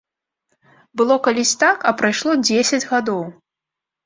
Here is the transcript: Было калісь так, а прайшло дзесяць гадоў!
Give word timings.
Было 1.01 1.17
калісь 1.27 1.51
так, 1.65 1.85
а 1.91 1.93
прайшло 2.01 2.31
дзесяць 2.47 2.81
гадоў! 2.97 3.23